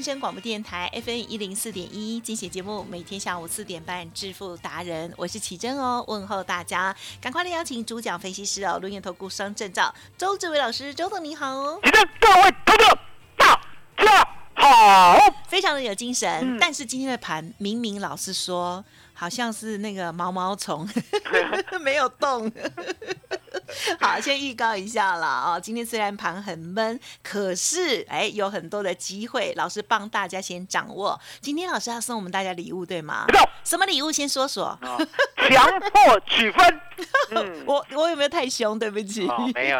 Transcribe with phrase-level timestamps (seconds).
[0.00, 11.54] 正声广播电台 FM 一零四点一，精选节目，每天下午四点半，致富达人，我是奇珍哦，问候大家，赶快来邀请主讲分析师哦，轮眼投顾双证照周志伟老师，周董你好。
[11.54, 12.98] 哦，奇珍各位投资者
[13.36, 13.60] 大
[13.98, 15.18] 家好。
[15.46, 16.58] 非常的有精神，嗯。
[16.58, 18.82] 但是今天的盘明明老师说
[19.20, 20.88] 好像是那个毛毛虫
[21.82, 22.50] 没有动。
[24.00, 25.60] 好，先预告一下了哦。
[25.62, 31.20] 今天虽然盘很闷，可是哎，有很多的机会，老师帮大家先掌握。
[31.42, 33.26] 今天老师要送我们大家礼物，对吗
[33.62, 34.10] 什么礼物？
[34.10, 34.76] 先说说。
[34.80, 35.06] 哦，
[35.50, 36.80] 强迫取分。
[37.30, 38.78] 嗯，我我有没有太凶？
[38.78, 39.26] 对不起。
[39.26, 39.78] 哦，没有。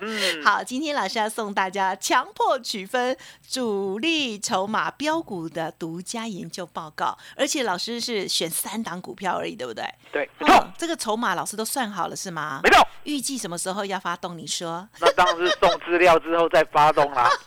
[0.00, 3.16] 嗯，好，今天老师要送大家强迫取分
[3.48, 9.82] 主力筹码标股的独家研究报告，而且老师是选三档股票而已，对不对？
[10.12, 12.70] 对，没错，嗯，这个筹码老师都算好了是吗没？
[12.70, 12.86] 错。
[13.02, 14.38] 预计什么时候要发动？
[14.38, 14.88] 你说。
[15.00, 17.28] 那当然是送资料之后再发动啦。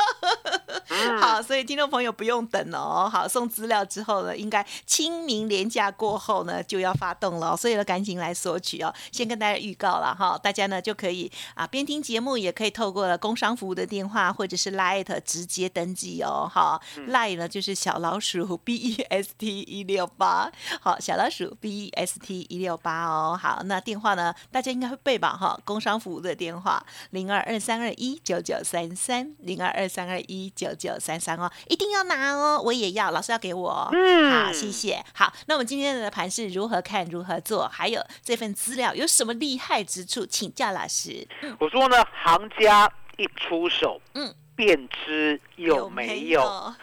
[0.89, 3.09] 嗯，好，所以听众朋友不用等哦。
[3.11, 8.93] 好，送资料之后呢，应该清明连假过后呢就要发动了哦，所以呢赶紧来索取哦。
[9.11, 16.49] 先跟大家预告了哈，大家呢就可以啊边听节目，也可以透过了工商服务的电话或者是 Light 直接登记哦。
[16.51, 23.39] 好、l i g h t 呢就是小老鼠 B E S T 一六八，好，小老鼠 B E S T 一六八哦。
[23.41, 33.89] 好，那电话呢大家应该会背吧哈，工商服务的电话零二二三二一九九三三零二二三二一九九三三哦，一定要拿哦，我也要，老师要给我哦。
[33.91, 35.03] 嗯好，谢谢。
[35.13, 41.27] 好，那我们今天的盘是如何看、如何做，还有这份资料有什么厉害之处，请教老师。
[41.59, 46.73] 我说呢，行家一出手，嗯，便知有没有。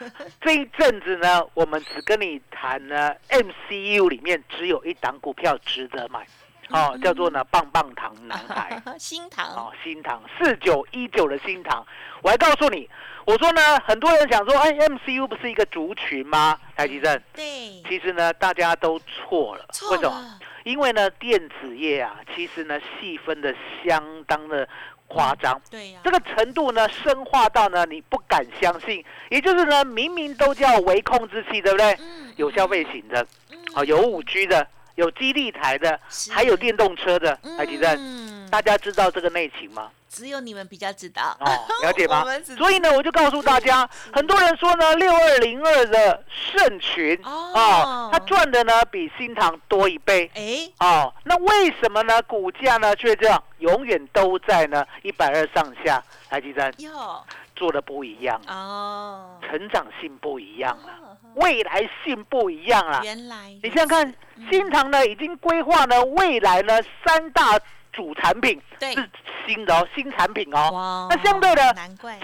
[0.40, 6.26] 这一阵子呢，我们只跟你谈呢，MCU 里面只有一档股票值得买，
[6.68, 8.80] 哦，叫做呢棒棒糖男孩。
[8.98, 11.84] 新塘哦，新塘四九一九的新塘，
[12.22, 12.88] 我还告诉你，
[13.26, 16.58] 我说呢，很多人想说，哎，MCU 不是一个族群吗？
[16.76, 19.66] 台积电，对，其实呢，大家都错了。
[19.72, 20.38] 错为什么？
[20.64, 23.52] 因为呢，电子业啊，其实呢，细分的
[23.84, 24.68] 相当的
[25.12, 25.60] 夸张。
[25.70, 29.04] 对呀、这个程度呢，深化到呢，你不敢相信。
[29.28, 31.92] 也就是呢，明明都叫微控制器，对不对？
[32.00, 36.00] 嗯有消费型的，嗯哦，有五 G 的，有基地台的，
[36.30, 37.94] 还有电动车的，台积电。
[37.98, 39.90] 嗯，大家知道这个内情吗？
[40.12, 41.46] 只有你们比较知道哦，
[41.82, 42.22] 了解吗？
[42.58, 51.12] 所以呢，我就告诉大家，很多人说呢，六二零二的盛群哦哦，它赚的呢比新塘多一倍哎，哦。
[51.24, 52.20] 那为什么呢？
[52.24, 56.02] 股价呢却这样，永远都在呢一百二上下？
[56.28, 57.24] 台积电哟，
[57.56, 63.00] 做的不一样，哦，成长性不一样了，哦未来性不一样了。
[63.02, 64.14] 原来你想想看，
[64.50, 67.58] 新塘呢已经规划呢未来呢三大
[67.92, 69.10] 主产品是
[69.46, 71.08] 新的哦，新产品哦。
[71.10, 71.74] 那相对的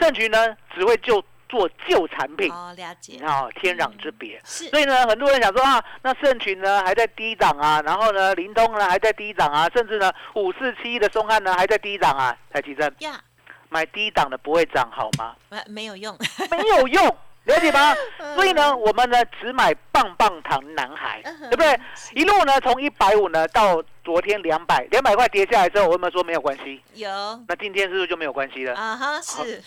[0.01, 4.41] 盛群呢只会就做旧产品，哦，了解，哦，天壤之别。
[4.45, 4.69] 是。
[4.69, 13.21] 所以呢，很多人想说啊，那盛群呢还在低档啊，然后呢，灵通呢还在低档啊，甚至呢五四七一的松汉呢还在低档啊，台积电呀，
[13.69, 15.35] 买低档的不会涨好吗？
[15.49, 16.17] 没没有用，
[16.51, 17.17] 没有用，
[17.49, 17.93] 了解吗？
[18.21, 21.81] 嗯所以呢，我们呢只买棒棒糖男孩，对不对？
[22.15, 26.81] 一路呢从一百五呢到昨天两百，两百块跌下来之后，我有没有说没有关系？
[26.95, 27.09] 有
[27.49, 28.77] 那今天是不是就没有关系了？
[28.77, 29.61] 啊哈，是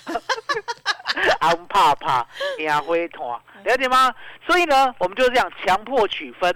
[1.42, 2.26] 安怕怕，
[2.60, 4.14] 赢灰团，了解吗？
[4.48, 6.50] 所以呢，我们就是这样强迫取分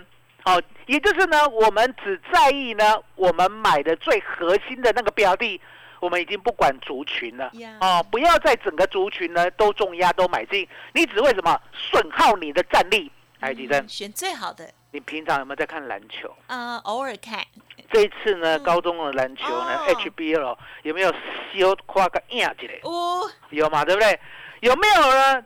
[0.46, 5.60] 哦，也就是呢，我们只在意呢，我们买的最核心的那个标的，
[6.00, 13.12] 我们已经不管族群了呀哦，不要在整个族群呢都重压都买进，你只会什么损耗你的战力。
[13.40, 16.34] 哎，吉珍嗯，选最好的，你平常有没有在看篮球？
[16.48, 17.46] 呃，偶尔看，
[17.92, 21.14] 这一次呢，嗯高中的篮球呢、哦 HBL 有没有
[21.54, 22.80] 修夸个硬起来？
[22.84, 24.20] 哦，有嘛，对不对？
[24.62, 25.46] 有没有呢？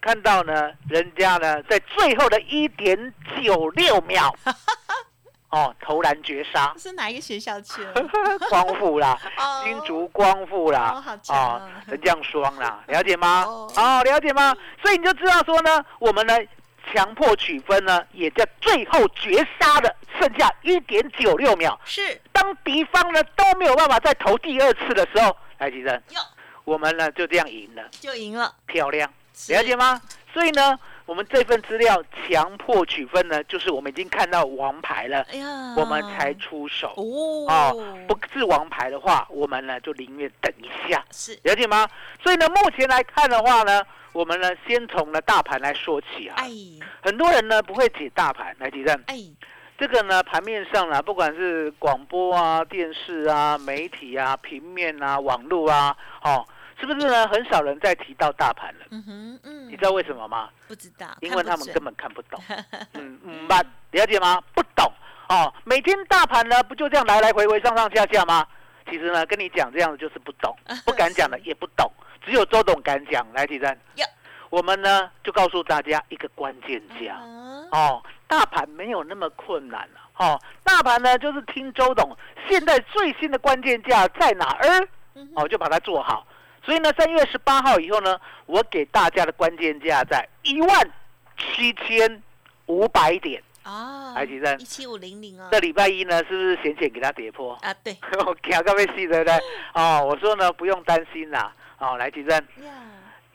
[0.00, 3.12] 看到呢，人家呢在最后的一点
[3.42, 4.34] 九六秒，
[5.50, 7.92] 哦，投篮绝杀，是哪一个学校去了？
[8.48, 9.62] 光复啦，哦。
[9.64, 11.02] 新竹光复啦。
[11.28, 13.44] 哦人降双啦， 了解吗？
[13.46, 13.72] 哦。
[13.76, 14.56] 哦，了解吗？
[14.80, 16.34] 所以你就知道说呢，我们呢
[16.92, 22.20] 强迫取分呢，也在最后绝杀的剩下一点九六秒，是。
[22.32, 26.20] 当敌方呢都没有办法再投第二次的时候，来，吉生，哟，
[26.64, 29.52] 我们呢就这样赢了，就赢了，漂亮，是。
[29.52, 30.00] 了解吗？
[30.32, 30.78] 所以呢，
[31.10, 35.40] 我们这份资料强迫取分呢，就是我们已经看到王牌了，哎，
[35.76, 36.94] 我们才出手。
[36.96, 37.46] 哦。
[37.48, 41.36] 哦，不是王牌的话，我们呢就宁愿等一下，是。
[41.42, 41.88] 了解吗？
[42.22, 46.36] 所以呢，目前来看的话呢，我们呢先从呢大盘来说起啊。
[46.38, 46.48] 哎。
[47.02, 49.16] 很多人呢不会解大盘，来提正，哎，
[49.76, 56.46] 这个呢盘面上呢，不管是广播啊、电视啊、媒体啊、平面啊、网络啊，哦，
[56.80, 57.28] 是不是呢？
[57.28, 58.86] 很少人在提到大盘了。
[58.90, 60.48] 嗯哼嗯，你知道为什么吗？
[60.66, 62.42] 不知道，因为他们根本看不懂。
[62.94, 63.60] 嗯 嗯，吧，
[63.92, 64.40] 了解吗？
[64.54, 64.90] 不懂
[65.28, 65.52] 哦。
[65.64, 68.46] 每天大盘呢不就这样来来回回上上下下吗？
[68.88, 70.56] 其实呢，跟你讲这样子就是不懂，
[70.86, 71.90] 不敢讲的也不懂，
[72.24, 73.26] 只有周董敢讲。
[73.34, 74.06] 来，提珍呀，
[74.48, 77.14] 我们呢就告诉大家一个关键价。
[77.14, 82.16] 啊哦，大盘没有那么困难了、哦，大盘呢就是听周董
[82.48, 86.26] 现在最新的关键价在哪儿，嗯哦，就把它做好。
[86.62, 90.90] 所以呢，三月十八号以后呢，我给大家的关键价在一万
[91.38, 92.22] 七千
[92.66, 93.42] 五百点。
[93.62, 97.54] 哦，来，吉珍一，七五零零哦，这礼拜一呢，是不是险险给它跌破？
[97.60, 97.94] 啊对
[98.26, 99.34] 我看到被戏对不对？
[99.74, 101.52] 哦，我说呢，不用担心啦。
[101.78, 102.72] 哦，来，吉珍，呀，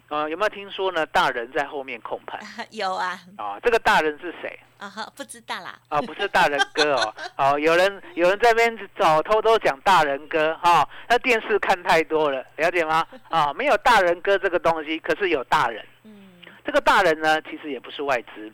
[0.09, 1.05] 呃，有没有听说呢？
[1.07, 2.39] 大人在后面控盘
[2.71, 4.59] 有啊啊、这个大人是谁？
[4.77, 13.05] 啊哈，不知道啦，啊，不是大人哥哦， 哦，有人有人在那边找偷偷讲大人哥哈、哦，那电视看太多了，了解吗？
[13.29, 15.83] 啊、没有大人哥这个东西，可是有大人。
[16.03, 16.29] 嗯，
[16.65, 18.51] 这个大人呢，其实也不是外资，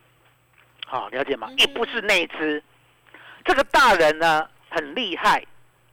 [0.88, 1.48] 好、了解吗？
[1.50, 2.63] 嗯也不是内资，
[3.44, 5.44] 这个大人呢很厉害，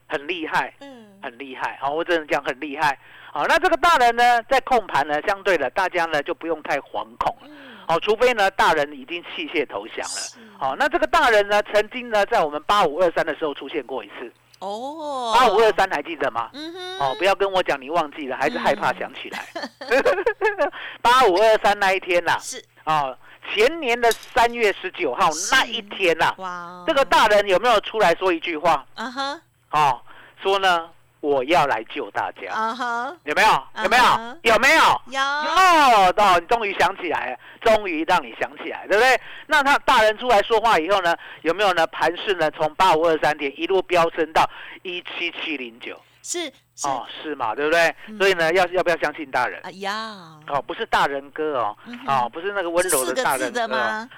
[0.09, 1.79] 很厉害，嗯，很厉害。
[1.81, 2.99] 好、我只能讲很厉害。
[3.31, 7.49] 好、那这个大人呢，在控盘呢，相对的，大家呢就不用太惶恐了。
[7.49, 10.05] 嗯，好、除非呢大人已经弃械投降了。
[10.07, 14.33] 是好、那这个大人呢，曾经呢在我们八五二三的时候出现过一次。
[14.61, 16.51] 哦，八五二，三还记得吗？
[16.53, 19.45] 嗯哼，哦，不要跟我讲你忘记了，还是害怕嗯想起来。
[21.01, 23.17] 八五二三那一天呐、是哦，
[23.55, 28.85] 前年的三月十九号那一天呐、哇哦，这个大人有没有出来说一句话？
[28.95, 30.01] 啊哈哦，
[30.43, 30.89] 说呢
[31.21, 33.49] 我要来救大家，啊哈，有没有？
[33.83, 34.05] 有没有？
[34.43, 34.83] 有没有？
[35.07, 39.21] 有哦，哦，你终于想起来了，终于让你想起来，对不对？
[39.47, 41.85] 那他大人出来说话以后呢，有没有呢？
[41.89, 44.49] 盘势呢，从八五二三点一路飙升到
[44.83, 46.45] 一七七零九，是
[46.77, 47.93] 是哦，是嘛，对不对？
[48.07, 49.61] 嗯所以呢，要要不要相信大人？
[49.65, 49.93] 哎呀
[50.47, 53.67] 哦，不是大人哥哦，嗯哦，不是那个温柔的大人哥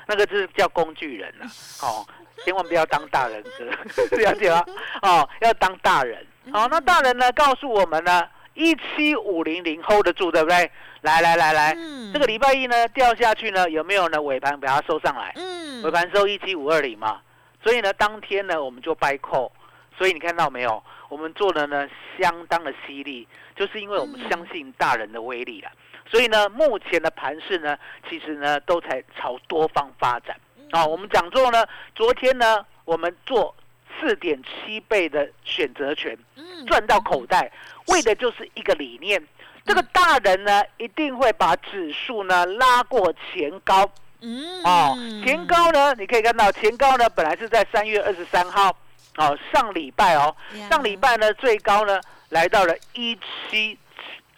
[0.06, 1.48] 那个是叫工具人啊，
[1.80, 2.06] 哦，
[2.44, 3.64] 千万不要当大人哥，
[4.16, 4.64] 了解吗？
[5.02, 6.24] 哦，要当大人。
[6.52, 10.70] 好、那大人呢告诉我们呢，一七五零零 hold 得住，对不对？
[11.02, 15.32] 来来来来，嗯这个礼拜一呢掉下去呢，有没有呢尾盘把它收上来？
[15.36, 17.20] 嗯尾盘收一七五二零嘛，
[17.62, 19.50] 所以呢当天呢我们就掰扣，
[19.96, 20.82] 所以你看到没有？
[21.08, 21.88] 我们做的呢
[22.20, 25.70] 相当的犀利，就是因为我们嗯相信大人的威力了。
[26.10, 27.78] 所以呢，目前的盘势呢，
[28.08, 30.36] 其实呢都在朝多方发展
[30.70, 33.54] 啊、我们讲座呢，昨天呢我们做
[34.00, 37.50] 四点七倍的选择权，嗯赚到口袋，
[37.88, 39.22] 为的就是一个理念。
[39.66, 44.96] 这个大人呢，一定会把指数呢拉过前高嗯哦。
[45.24, 48.74] 前高呢，你可以看到前高呢，本来是在三月二十三号
[49.16, 52.00] 哦，上礼拜哦，呀上礼拜呢最高呢
[52.30, 53.18] 来到了一
[53.50, 53.76] 七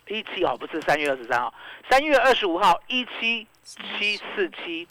[0.09, 1.53] 一七哦，不是三月二十三号，
[1.89, 3.47] 三月二十五号一七
[3.99, 4.89] 七四七。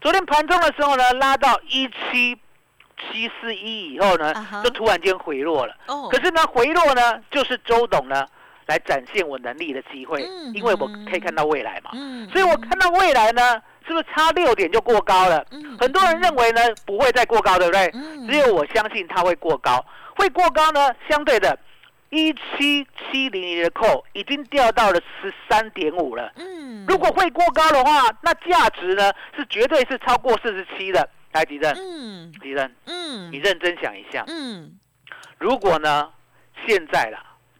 [0.00, 2.36] 昨天盘中的时候呢，拉到一七
[2.98, 4.32] 七四一以后呢
[4.62, 5.74] 就突然间回落了。
[5.86, 8.26] 哦可是呢，回落呢，就是周董呢
[8.66, 11.90] 来展现我能力的机会，嗯因为我可以看到未来嘛。
[11.94, 15.44] 嗯所以我看到未来呢，是不是差六点就过高了？
[15.50, 17.90] 嗯很多人认为呢不会再过高，对不对？
[17.94, 19.84] 嗯只有我相信它会过高，
[20.16, 21.56] 会过高呢，相对的，
[22.10, 26.32] 一七七零零的扣已经掉到了十三点五了。
[26.36, 26.84] 嗯。
[26.86, 31.08] 如果会过高的话，那价值呢是绝对是超过四十七的。
[31.32, 32.32] 来，吉正，嗯。
[32.40, 33.30] 吉正，嗯。
[33.30, 34.78] 你认真想一下，嗯，
[35.38, 36.10] 如果呢，
[36.66, 37.18] 现在了，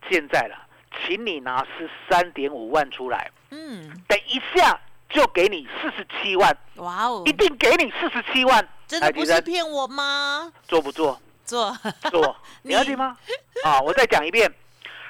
[0.09, 0.57] 现在了，
[1.05, 7.23] 请你拿十三点五万出来，嗯，等一下就给你四十七万，哇哦。
[7.26, 10.50] 一，定给你四十七万，真的不是骗我吗？
[10.62, 11.21] 做不做？
[11.47, 11.76] 做，
[12.11, 13.17] 做，你要听吗？
[13.65, 14.53] 啊，我再讲一遍，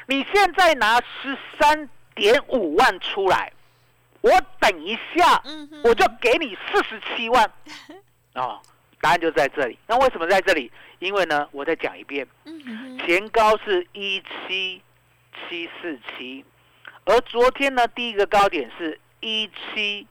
[0.07, 3.53] 你现在拿十三点五万出来，
[4.21, 5.43] 我等一下
[5.83, 7.51] 我就给你四十七万，
[8.35, 8.61] 哦，
[9.01, 9.79] 答案就在这里。
[9.87, 10.71] 那为什么在这里？
[10.99, 12.27] 因为呢，我再讲一遍，
[13.05, 14.83] 前高是一七
[15.49, 16.45] 七四七，
[17.05, 20.07] 而昨天呢，第一个高点是一七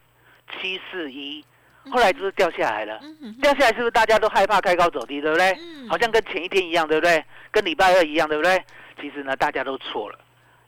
[0.51, 1.44] 七四一，
[1.92, 3.00] 后来就是掉下来了。
[3.42, 5.51] 掉下来是不是大家都害怕开高走低，对不对？
[5.60, 7.24] 嗯好像跟前一天一样，对不对？
[7.51, 8.63] 跟礼拜二一样，对不对？
[9.00, 10.20] 其实呢，大家都错了，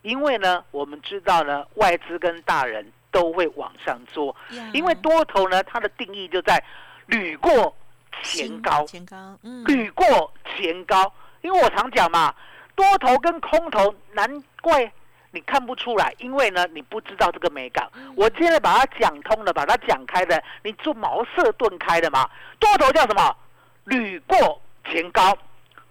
[0.02, 6.62] 因为呢，我们知道呢，外资跟大人都会往上做，呀因为多头呢，它的定义就在
[7.06, 7.74] 屡过
[8.22, 11.12] 前高，前高，嗯，屡过前高。
[11.40, 12.34] 因为我常讲嘛，
[12.74, 14.28] 多头跟空头，难
[14.60, 14.92] 怪
[15.30, 17.88] 你看不出来，因为呢，你不知道这个美感。
[17.94, 22.28] 嗯我现在把它讲通了，把它讲开的，你做茅塞顿开的嘛。
[22.58, 23.36] 多头叫什么？
[23.84, 25.36] 屡过前高，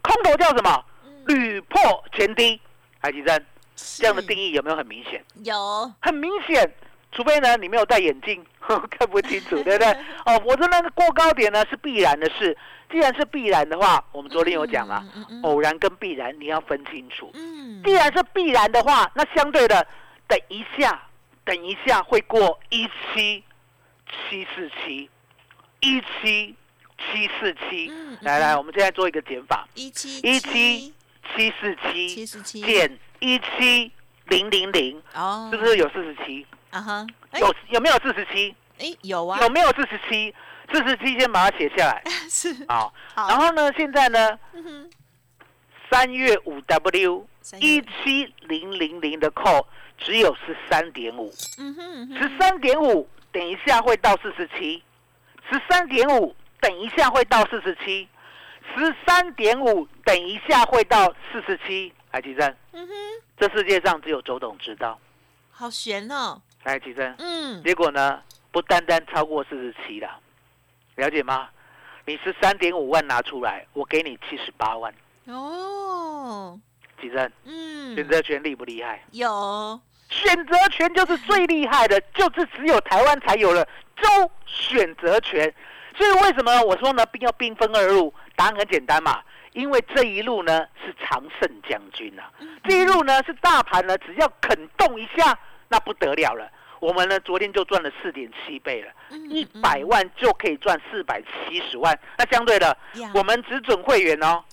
[0.01, 0.83] 空头叫什么？
[1.25, 2.59] 屡破前低。
[2.99, 5.23] 海吉珍，这样的定义义有没有很明显？
[5.43, 6.73] 有，很明显，
[7.11, 8.45] 除非呢你没有戴眼镜，
[8.91, 9.91] 看不清楚， 对不对？
[10.25, 12.55] 哦，我说那个过高点呢是必然的事，
[12.91, 15.03] 既然是必然的话，我们昨天有讲了，
[15.43, 17.31] 偶然跟必然你要分清楚。
[17.33, 19.85] 嗯，既然是必然的话，那相对的，
[20.27, 21.01] 等一下，
[21.43, 23.43] 等一下会过一七
[24.29, 25.09] 七四七，
[25.79, 26.55] 一七
[26.97, 27.91] 七四七。
[28.21, 30.93] 来来，我们现在做一个减法，一七一七
[31.35, 32.61] 七四七七十七。
[32.61, 33.91] 减一七
[34.25, 36.45] 零零零，哦，是不是有四十七？
[36.71, 37.07] 啊哈？
[37.31, 37.39] 哎。
[37.39, 38.55] 有有没有四十七？
[38.79, 40.33] 哎有啊，有没有四十七？
[40.71, 42.03] 四十七先把它写下来。
[42.29, 42.53] 是。
[43.15, 44.37] 然后呢，现在呢，
[45.89, 47.27] 三月五 W
[47.59, 49.65] 一七零零零的扣
[49.97, 54.83] 只有十三点五，十三点五等一下会到四十七，
[55.49, 58.07] 十三点五等一下会到四十七，
[58.75, 61.93] 十三点五等一下会到四十七。
[62.09, 62.93] 海基站，嗯哼，
[63.37, 64.99] 这世界上只有周董知道。
[65.51, 68.21] 好悬哦，来，吉珍，嗯，结果呢，
[68.51, 70.19] 不单单超过四十七了，
[70.97, 71.47] 了解吗？
[72.05, 74.93] 你十三点五万拿出来，我给你七十八万。
[75.27, 76.59] 哦，
[76.99, 79.01] 吉珍，嗯，选择权厉不厉害？
[79.11, 85.53] 有，选择权就是最厉害的，就是只有台湾才有了周选择权。
[85.95, 88.13] 所以为什么我说呢，要兵分二路？
[88.35, 89.21] 答案很简单嘛，
[89.53, 92.23] 因为这一路呢是常胜将军呐、
[92.65, 96.51] 这一路呢是大盘呢只要肯动一下，那不得了了。
[96.79, 101.97] 我们呢昨天就赚了四点七倍了，嗯一百万就可以赚四百七十万。
[102.17, 102.77] 那相对的，
[103.13, 104.43] 我们只准会员哦，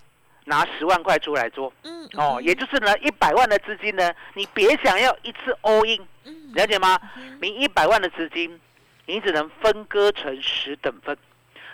[0.44, 1.72] 拿十万块出来做。
[1.82, 6.98] 嗯哦，也就是呢，一百万的资金呢，你别想要一次 all in，嗯了解吗？
[7.40, 8.60] 你一百万的资金，
[9.06, 11.16] 你只能分割成十等份，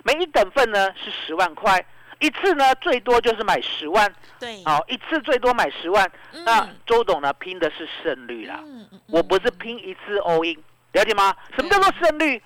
[0.03, 1.85] 每一等份呢是十万块，
[2.21, 6.11] 一次呢最多就是买十万，对，好、一次最多买十万。
[6.33, 10.63] 嗯那周董呢拼的是胜率啦，嗯嗯我不是拼一次 all in，
[10.93, 11.35] 了解吗？
[11.57, 12.41] 什么叫做胜率？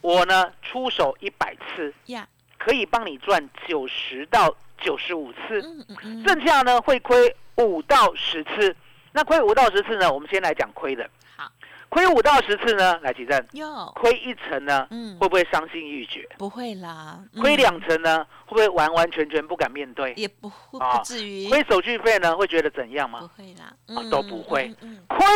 [0.00, 5.60] 我呢出手一百次，呀，可以帮你赚九十到九十五次。
[5.62, 8.74] 嗯嗯嗯，剩下呢会亏五到十次。
[9.12, 10.12] 那亏五到十次呢？
[10.12, 11.08] 我们先来讲亏的。
[11.36, 11.50] 好，
[11.88, 13.46] 亏五到十次呢，来举证。
[13.52, 13.66] 有，
[13.96, 15.16] 亏一层呢，嗯。
[15.18, 16.28] 会不会伤心欲绝？
[16.38, 17.40] 不会啦，嗯。
[17.42, 20.12] 亏两层呢，会不会完完全全不敢面对？
[20.14, 23.20] 也不会啊不至于，亏手续费呢，会觉得怎样吗？
[23.20, 23.30] 不吗？
[23.36, 24.74] 会啦，啊都不会。
[25.08, 25.26] 亏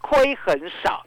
[0.00, 1.04] 亏很少，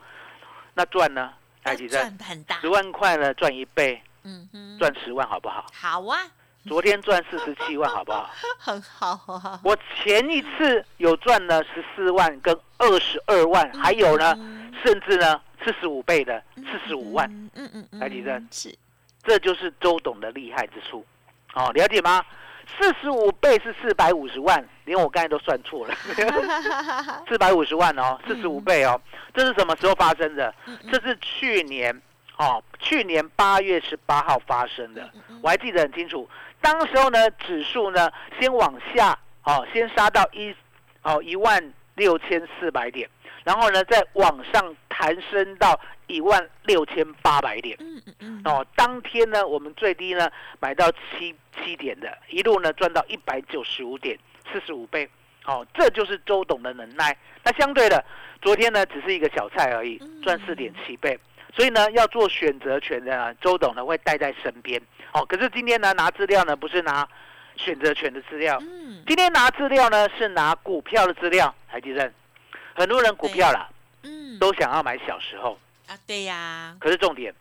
[0.74, 1.32] 那赚呢？
[1.63, 2.60] 来嗯举证，赚很大。
[2.62, 5.65] 十，万块呢赚一倍，嗯哼，赚十万好不好？
[5.74, 6.17] 好啊，
[6.65, 8.29] 昨天赚四十七万好不好？
[8.58, 18.74] 很好啊，我前一次有赚了十四万跟二十二万，还有呢，嗯甚至呢四十五倍的四十五万，嗯嗯来提升是，
[19.24, 21.05] 这就是周董的厉害之处。
[21.53, 22.24] 哦，了解吗？
[22.79, 25.96] 四十五倍是四百五十万，连我刚才都算错了，
[27.27, 29.01] 四百五十万哦，四十五倍哦，
[29.34, 30.53] 这是什么时候发生的？
[30.65, 32.01] 嗯这是去年
[32.38, 35.39] 哦，去年八月十八号发生的，嗯。
[35.41, 36.29] 我还记得很清楚。
[36.60, 40.53] 当时候呢，指数呢先往下哦，先杀到一
[41.03, 43.10] 哦一万六千四百点，
[43.48, 47.77] 然后呢再往上弹升到一万六千八百点。
[47.80, 54.20] 嗯嗯嗯，哦，当天呢，我们最低呢买到七七点的，一路呢赚到一百九十五点，
[54.51, 55.10] 四十五倍。
[55.46, 57.18] 哦，这就是周董的能耐。
[57.42, 58.04] 那相对的，
[58.42, 61.18] 昨天呢只是一个小菜而已，赚四点七倍。
[61.56, 64.82] 所以呢，要做选择权的呢周董呢会带在身边。
[65.13, 67.08] 哦，可是今天呢拿资料呢不是拿
[67.56, 71.56] 选择权的资料，嗯，今天拿资料呢是拿股票的资料。
[71.70, 72.13] 台积电，
[72.77, 73.67] 很多人股票啦
[74.03, 75.57] 嗯，都想要买小时候，
[75.88, 77.34] 啊，对呀，可是重点，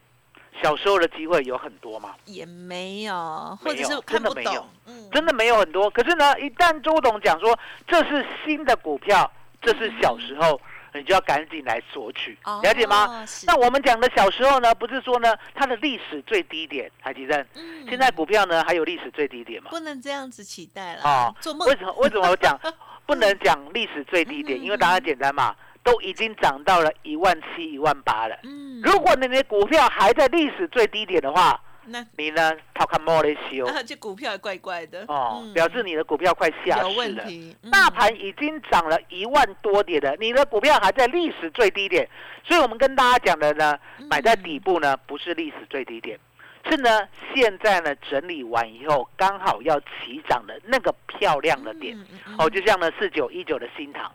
[0.62, 2.14] 小时候的机会有很多吗？
[2.24, 5.90] 也没有，或者是看不真的没有懂，嗯，真的没有很多。
[5.90, 10.58] 可是呢，一旦周董讲说这是新的股票，这是小时候，
[10.94, 13.26] 你就要赶紧来索取，哦了解吗？？
[13.26, 19.68] 是那我们讲的小时候呢，不是说呢它的历史最低点，台积电，嗯现在股票呢还有历史最低点吗？
[19.70, 21.92] 不能这样子期待了哦做梦为什么？
[21.98, 22.58] 为什么我讲
[23.06, 24.60] 不能讲历史最低点？
[24.60, 28.36] 嗯因为答案简单嘛，都已经涨到了一万七、一万八了。
[28.42, 35.04] 嗯，如果你的股票还在历史最低点的话，那你呢，掏看莫雷修啊，这股票也怪怪的。
[35.06, 35.54] 哦，嗯。
[35.54, 36.94] 表示你的股票快下有市了。
[36.96, 37.70] 问题，嗯。
[37.70, 42.08] 大盘已经涨了一万多点了，你的股票还在历史最低点，
[42.42, 44.08] 所以我们跟大家讲的呢，嗯。
[44.08, 46.18] 买在底部呢不是历史最低点，
[46.68, 51.96] 是呢现在呢整理完以后刚好要起涨的那个漂亮的点。
[51.96, 54.10] 嗯嗯嗯哦，就像呢四九一九的新塘，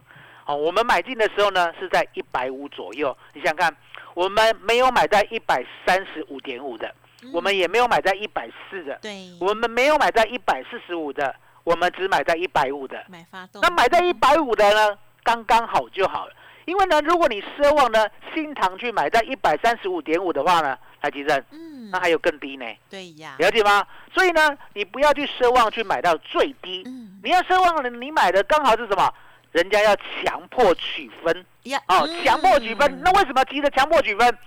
[0.45, 3.75] 哦，我们买进的时候呢是在一百五左右，你想想看，
[4.13, 6.93] 我们没有买在一百三十五点五的，
[7.23, 13.03] 嗯我们也没有买在一百四的，对我们没有买在一百四十五的，我们只买在一百五的。
[13.07, 16.33] 买发动，那买在一百五的呢，刚刚好就好了。
[16.65, 23.85] 因为呢，如果你奢望呢新塘去买在一百三十五点五的话呢，台积电嗯，那还有更低呢，对呀，了解吗？
[24.13, 29.11] 所以呢，你不要去奢望去买到最低，嗯你要奢望呢，你买的刚好是什么？
[29.51, 33.01] 人家要强迫取分呀，哦，嗯强迫取分。
[33.03, 34.37] 那为什么急着强迫取分？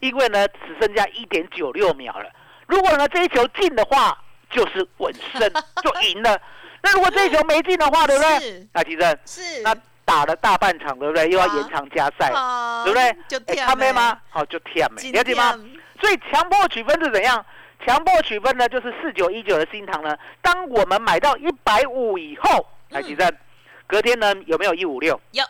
[0.00, 2.30] 因为呢，只剩下一点九六秒了。
[2.66, 4.16] 如果呢这一球进的话，
[4.48, 5.40] 就是稳胜，
[5.82, 6.40] 就赢了。
[6.82, 8.68] 那如果这一球没进的话，对不对是？
[8.72, 9.74] 那其实是那
[10.06, 11.28] 打了大半场，对不对？
[11.28, 13.16] 又要延长加赛，好对不对？
[13.28, 14.18] 就哎跳看没吗？
[14.30, 15.58] 好，就跳没，今了解吗？
[16.04, 17.44] 天所以强迫取分是怎样？
[17.86, 20.16] 强迫取分呢，就是四九一九的新塘呢。
[20.42, 23.30] 当我们买到一百五以后，来嗯举证，
[23.86, 25.18] 隔天呢有没有一五六？
[25.32, 25.44] 有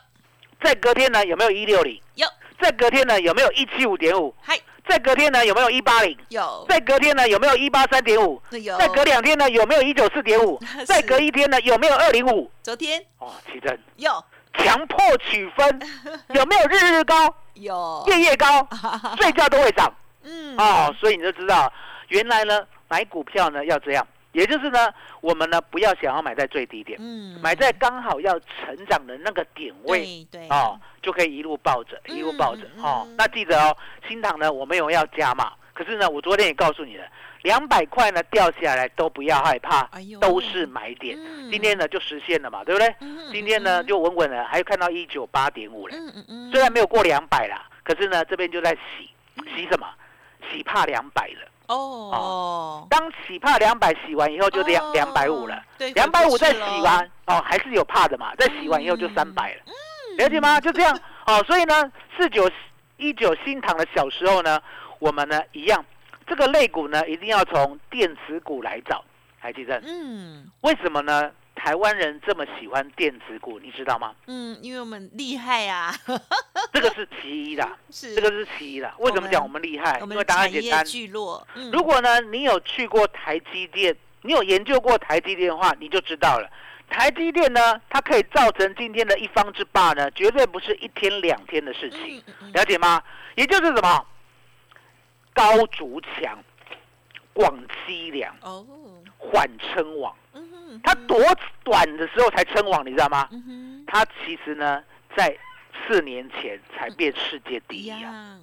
[0.62, 2.00] 再隔天呢有没有一六零？
[2.14, 2.26] 有，
[2.60, 4.34] 再隔天呢有没有一七五点五？
[4.40, 6.16] 嗨再隔天呢有没有一八零？
[6.28, 8.40] 有再隔天呢有没有一八三点五？
[8.50, 10.84] 有，再隔两天呢有没有一九四点五 是？
[10.86, 12.50] 再隔一天呢有没有二零五？
[12.62, 14.10] 昨天哦，奇正，有
[14.58, 15.80] 强迫取分
[16.28, 18.66] 有没有日日高、 有，夜夜高？
[19.20, 19.92] 睡觉都会涨。
[20.24, 21.72] 嗯哦，所以你就知道，
[22.08, 33.14] 原来呢买股票呢要这样，也就是呢，我们呢不要想要买在最低点，嗯买在刚好要成长的那个点位，对对哦，就可以一路抱着，一路抱着嗯哦嗯。
[33.16, 33.76] 那记得哦，
[34.08, 37.04] 新塘呢我没有要加嘛，可是呢我昨天也告诉你了，
[37.42, 41.16] 两百块呢掉下来都不要害怕哎呦，都是买点。
[41.18, 42.94] 嗯今天呢就实现了嘛，对不对？
[43.00, 45.94] 嗯今天呢就稳稳的，还有看到一九八点五了。
[45.96, 49.08] 嗯嗯嗯，虽然没有过两百啦，可是呢这边就在洗
[49.54, 49.86] 洗什么？
[50.50, 51.50] 洗怕两百了。
[51.66, 59.60] 哦，当起帕两百洗完以后就两哦两百五了，对，两百五再洗完哦，还是有帕的嘛，再洗完以后就嗯三百了，
[60.18, 60.60] 了解吗？
[60.60, 60.94] 就这样。
[61.26, 62.50] 哦，所以呢，四九
[62.98, 64.60] 一九新塘的小时候呢，
[64.98, 65.82] 我们呢一样，
[66.26, 69.02] 这个肋骨呢一定要从电子股来找，
[69.38, 69.80] 还记得？
[69.86, 70.46] 嗯。
[70.60, 71.30] 为什么呢？
[71.54, 74.14] 台湾人这么喜欢电子股，你知道吗？
[74.26, 75.94] 嗯，因为我们厉害啊，
[76.72, 78.94] 这个是其一啦， 是这个是其一啦。
[78.98, 79.98] 为什么讲我们厉害？
[80.00, 86.50] 因为答案简单，聚落，嗯如果呢，你有去过台积电，你有研究过台积电的话，你就知道了。
[86.90, 93.02] 台积电呢，它可以造成今天的一方之霸呢，绝对不是一天两天的事情，了解吗？
[93.36, 94.06] 也就是什么，
[95.32, 96.38] 高筑墙，
[97.32, 98.66] 广积粮，哦，
[99.16, 100.14] 缓称王。
[100.74, 101.18] 嗯哼，它多
[101.62, 103.28] 短的时候才称王，你知道吗？
[103.32, 104.82] 嗯哼，它其实呢，
[105.16, 105.36] 在
[105.86, 108.38] 四年前才变世界第一啊。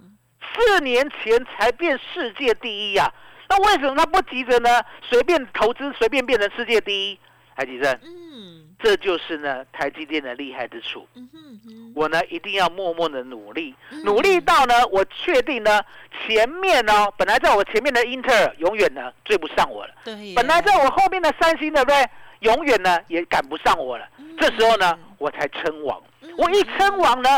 [0.53, 3.09] 四年前才变世界第一呀、
[3.47, 4.83] 那为什么他不急着呢？
[5.01, 7.19] 随便投资，随便变成世界第一？
[7.61, 8.67] 台积电，嗯。
[8.79, 11.07] 这就是呢台积电的厉害之处。
[11.13, 14.03] 嗯哼哼，我呢一定要默默的努力，嗯。
[14.03, 15.79] 努力到呢我确定呢
[16.25, 22.09] 前面呢本来在我前面的英特尔永远呢追不上我了，对，本来在我后面的三星对不对？
[22.39, 24.09] 永远呢也赶不上我了。
[24.17, 24.35] 嗯。
[24.39, 26.01] 这时候呢我才称王，
[26.39, 27.29] 我一称王呢，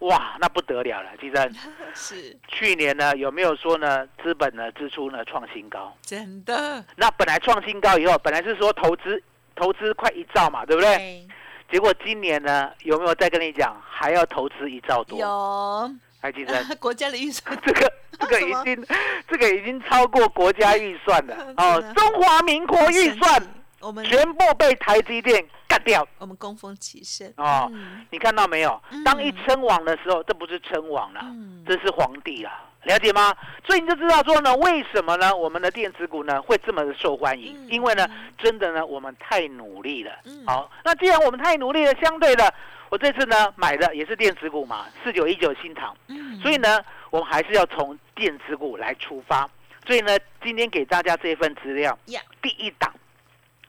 [0.00, 1.52] 哇那不得了了，其实。
[1.94, 2.36] 是。
[2.46, 5.96] 去年呢，有没有说呢，资本呢支出呢创新高？
[6.02, 9.20] 真的，那本来创新高以后，本来是说投资
[9.60, 10.96] 投资快一兆嘛，对不对？
[10.96, 11.28] 对，
[11.70, 15.18] 结果今年呢，有没有再跟你讲还要投资一兆多？
[15.18, 15.94] 有。
[16.22, 18.86] 还记得国家的预算， 这个这个已经
[19.28, 21.34] 这个已经超过国家预算了。
[21.56, 23.42] 哦，中华民国预算
[23.80, 26.06] 我们全部被台积电干掉。
[26.18, 28.04] 我们攻风起胜哦嗯。
[28.10, 28.82] 你看到没有？
[28.90, 29.02] 嗯？
[29.04, 31.64] 当一称王的时候，这不是称王了，嗯。
[31.66, 32.64] 这是皇帝啦。
[32.84, 33.36] 了解吗？
[33.66, 35.34] 所以你就知道说呢，为什么呢？
[35.36, 37.54] 我们的电子股呢会这么的受欢迎？
[37.54, 40.12] 嗯因为呢，真的呢，我们太努力了。
[40.46, 42.52] 好，那既然我们太努力了，相对的，
[42.88, 45.94] 我这次呢买的也是电子股嘛，四九一九新塘。
[46.08, 49.48] 嗯所以呢，我们还是要从电子股来出发。
[49.86, 51.98] 所以呢，今天给大家这份资料，
[52.40, 52.92] 第一档，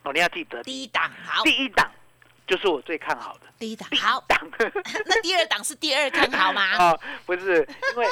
[0.03, 1.89] 哦，你要记得，第一档好，第一档
[2.51, 4.37] 就是我最看好的第一档好，档。
[5.07, 6.61] 那第二档是第二看好吗？
[6.77, 8.05] 哦，不是，因为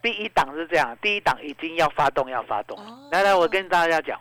[0.00, 2.78] 第一档是这样，第一档已经要发动，要发动
[3.10, 4.16] 来来，我跟大家讲，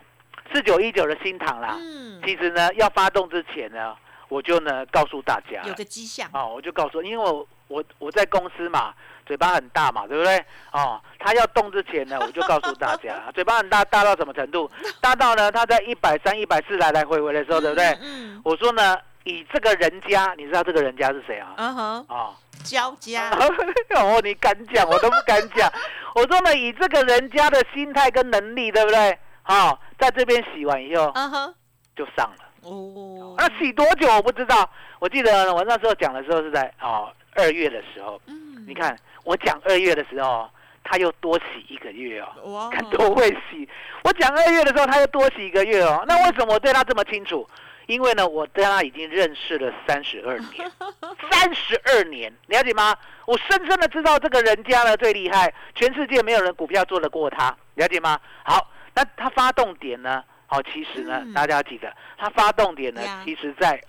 [0.52, 3.96] 四九一九的新塘啦，嗯，其实呢，要发动之前呢，
[4.28, 8.92] 我就呢告诉大家有，个迹象，哦，我就告诉，因为我我我在公司嘛，
[9.28, 10.44] 嘴巴很大嘛，对不对？
[10.72, 14.68] 哦，他要动之前呢， 我就告诉大家，嘴巴很大，大到什么程度？
[15.00, 17.86] 大到呢，他在一百三、一百四来来回回的时候，对不对？
[18.02, 21.54] 嗯，我说呢，以这个人家，你知道这个人家是谁啊？
[21.58, 23.30] 嗯哼，啊、交加，
[23.96, 25.72] 哦，你敢讲，我都不敢讲。
[26.16, 29.18] 我说呢，以这个人家的心态跟能力，对不对？
[29.44, 31.56] 好、在这边洗完以后嗯哼，
[31.96, 32.46] 就上了。
[32.62, 34.70] 哦，那洗多久我不知道。
[35.00, 38.22] 我记得我那时候讲的时候是在哦二月的时候。
[38.28, 40.48] 嗯你，看我讲二月的时候，
[40.84, 42.28] 他又多洗一个月哦。
[42.52, 43.68] 哇看多会洗！
[44.04, 46.04] 我讲二月的时候，他又多洗一个月哦。
[46.08, 47.48] 那为什么我对他这么清楚？
[47.90, 50.72] 因为呢，我跟他已经认识了三十二年，
[51.32, 52.96] 三十二年，了解吗？
[53.26, 58.20] 我深深的知道这个人家呢最厉害，全世界没有人股票做得过他，了解吗？
[58.46, 60.24] 好，那他发动点呢？
[60.46, 63.82] 好，其实呢，嗯大家要记得，他发动点呢呀，其实在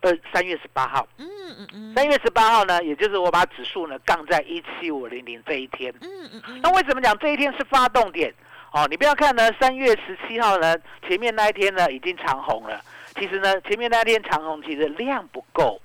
[0.00, 1.26] 二三月十八号，嗯
[1.58, 5.92] 嗯嗯，三月十八号呢，也就是我把指数呢杠在一七五零零这一天。
[6.02, 8.32] 嗯嗯嗯，那为什么讲这一天是发动点？
[8.70, 10.76] 哦，你不要看呢，三月十七号呢，
[11.08, 12.80] 前面那一天呢已经长红了。
[13.16, 15.80] 其实呢，前面那一天长虹其实量不够，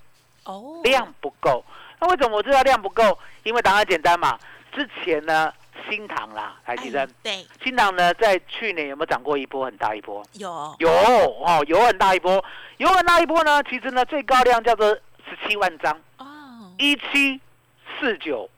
[0.46, 1.64] 哦，量不够。
[2.00, 3.18] 那为什么我知道量不够？
[3.44, 4.38] 因为答案简单嘛。
[4.72, 5.52] 之前呢，
[5.90, 10.24] 新塘啦，台积生哎，对，新塘呢在去年有没有涨过一波很大一波？
[10.34, 12.44] 有，有哦，有很大一波，
[12.78, 13.62] 有很大一波呢。
[13.64, 14.88] 其实呢，最高量叫做
[15.28, 16.26] 十七万张，哦，
[16.78, 17.40] 一七
[18.00, 18.50] 四九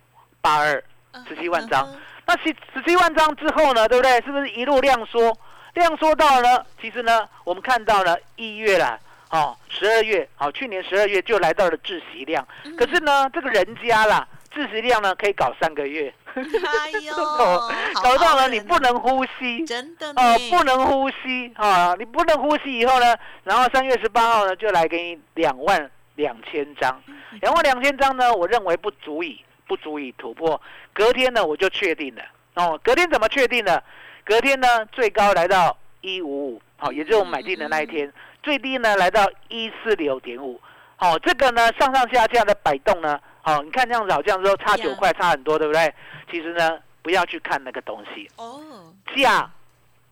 [0.41, 0.83] 八二。
[1.27, 1.93] 十七万张
[2.25, 4.13] 那十十七万张之后呢，对不对？
[4.21, 5.37] 是不是一路量缩？
[5.73, 12.45] 量缩到呢，其实呢，我们看到了一月啦，哦，十二月，好、去年十二月就来到了窒息量。
[12.65, 17.15] 嗯可是呢，这个人家啦，窒息量呢可以搞三个月，哎呦，
[18.03, 19.65] 搞到了你不能呼吸。
[19.65, 21.95] 真的呢哦，不能呼吸啊！
[21.97, 30.61] 你不能呼吸以后呢，然后三月十八号呢就来给你两万两千张，嗯两万两千张呢，我认为不足以不足以突破。
[30.93, 32.21] 隔天呢我就确定了
[32.55, 33.81] 哦，隔天怎么确定的？
[34.25, 38.11] 隔天呢最高来到一五五，好，也就是我们买进的那一天，
[38.43, 40.59] 最低呢来到一四六点五，
[40.95, 45.93] 好，这个呢上上下下的摆动呢，好，你看这样子好像说差九呀块差很多，对不对？
[46.29, 49.49] 其实呢不要去看那个东西，哦，价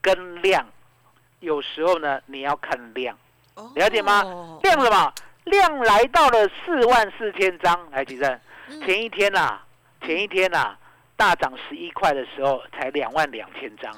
[0.01, 0.65] 跟量，
[1.39, 3.17] 有时候呢你要看量，
[3.55, 4.21] 哦了解吗？
[4.63, 5.13] 量什么？
[5.45, 8.31] 量来到了四万四千张，来几正？
[8.67, 9.59] 嗯前一天呐、
[10.05, 10.77] 前一天呐、
[11.19, 13.93] 大涨十一块的时候才两万两千张，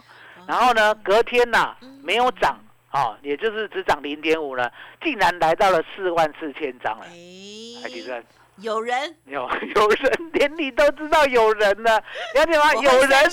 [0.47, 2.57] 然后呢，隔天呐、嗯没有涨，
[2.91, 4.71] 哦，也就是只涨零点五了，
[5.03, 7.05] 竟然来到了四万四千张了。
[7.05, 8.23] 来几哎，正？
[8.57, 11.91] 有人，有 有人，连你都知道有人呢，
[12.33, 12.73] 了解吗？
[12.73, 13.23] 有人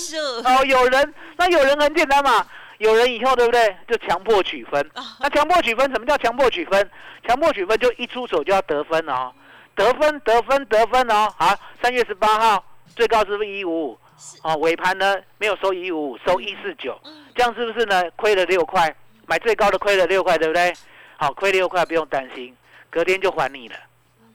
[0.45, 2.47] 哦，有人，那有人很简单嘛，
[2.77, 3.75] 有人以后对不对？
[3.89, 4.79] 就强迫取分。
[4.93, 6.91] 啊那强迫取分，什么叫强迫取分？
[7.27, 9.33] 强迫取分就一出手就要得分哦，
[9.75, 11.33] 得分得分得分哦。
[11.39, 13.99] 好，三月十八号最高是不是一五五？
[14.43, 18.11] 哦，尾盘呢没有收一五五，收一四九，嗯这样是不是呢？
[18.17, 18.93] 亏了六块，
[19.27, 20.73] 买最高的亏了六块，对不对？
[21.17, 22.57] 好，亏六块不用担心，
[22.91, 23.77] 隔天就还你了，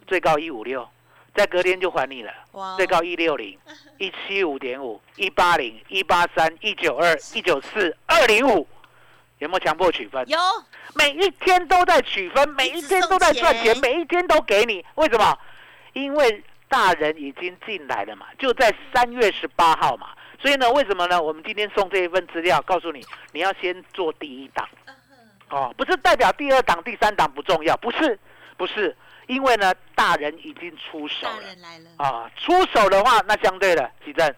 [0.08, 0.88] 最高一五六，
[1.36, 2.32] 再隔天就还你了。
[2.54, 3.58] 哇最高一六零、
[4.00, 8.66] 一七五点五、一八零、一八三、一九二、一九四、二零五，
[9.40, 10.26] 有没有强迫取分？
[10.30, 10.38] 有，
[10.96, 14.86] 每一天都在取分，每一天都在赚钱每一天都给你。
[14.96, 15.38] 为什么？
[15.92, 20.08] 因为大人已经进来了嘛，就在三月十八号嘛。
[20.42, 21.22] 所以呢，为什么呢？
[21.22, 24.68] 我们今天送这一份资料，告诉你，你要先做第一档。
[25.50, 28.20] 哦，不是代表第二档、第三档不重要，不是，
[28.58, 28.96] 不是，
[29.28, 31.90] 因为呢，大人已经出手大了。
[31.98, 34.34] 啊，出手的话，那相对的，吉正，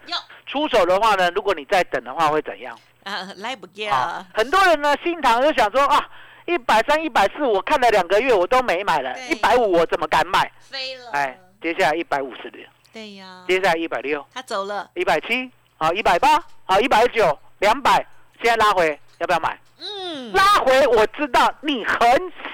[0.45, 2.77] 出手的话呢，如果你再等的话，会怎样？
[3.03, 6.09] 啊，来不及啊了，，很多人呢心疼，就想说啊，
[6.45, 10.51] 一百三、一百四，我看了两个月，我都没买了，一百五我怎么敢买？
[10.59, 18.05] 飞了，哎，接下来一百五十六，对呀，接下来一百六、他走了，一百七，好，一百八，好，一百九、两百，
[18.39, 19.59] 现在拉回，要不要买？
[19.79, 21.99] 嗯，拉回，我知道你很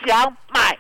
[0.06, 0.78] 想买，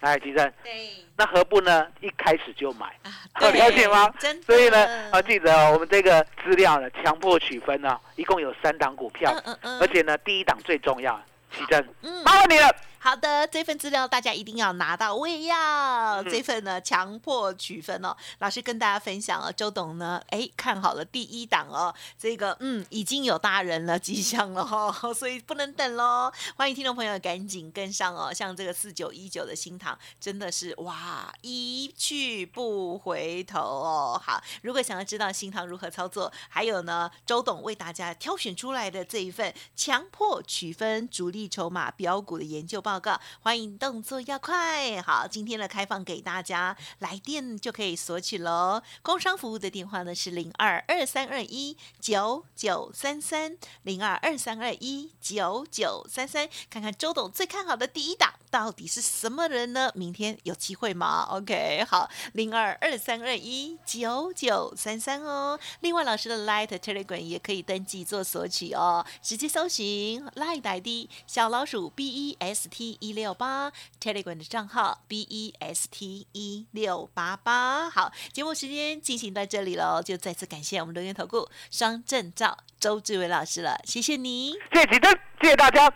[0.00, 0.90] 哎，吉生，对。
[1.16, 1.86] 那何不呢？
[2.00, 2.86] 一开始就买？
[3.04, 4.12] 啊， 好了解吗，
[4.44, 9.78] 所以呢，啊，记得哦我们这个资料呢，强迫取分呢，一共有三档股票，嗯嗯。
[9.78, 12.68] 而且呢，第一档最重要，奇正，嗯麻烦你了。
[13.02, 18.14] 好的，这份资料大家一定要拿到，我也要、嗯这份呢，强迫取分哦。
[18.40, 26.30] 老师跟大家分享哦，周董呢，哎，看好了第一档哦，这个嗯，已经有大人了迹象了哈、哦， 所以不能等喽。
[26.56, 34.20] 欢迎听众朋友赶紧跟上哦，像这个四九一九的新塘，真的是哇，一去不回头哦。
[34.22, 45.00] 好，如果想要知道新塘如何操作，还有呢，周董为大家挑选出来的这一份强迫取分主力一筹码标股的研究报告，欢迎动作要快。
[45.00, 48.82] 好，今天的开放给大家来电就可以索取喽。
[49.00, 59.90] 工商服务的电话呢是零二二三二一九九三三零二二三二一九九三三，看看周董最看好的第一档到底是什么人呢？
[59.94, 65.58] 明天有机会吗？OK，好，零二二三二一九九三三哦。
[65.80, 75.54] 另外，老师的 Light Telegram 也可以登记做索取哦，直接搜寻 Light ID 小老鼠 B E S T 一六八 Telegram 的账号 B E
[75.60, 77.88] S T 一六八八。
[77.88, 84.54] 好，节目时间进行到这里喽，就再次感谢我们留言投顾双证照周志伟老师了，谢谢你。
[84.72, 85.88] 谢谢真，谢谢大家，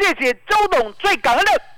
[0.00, 1.77] 谢谢周董，最感恩的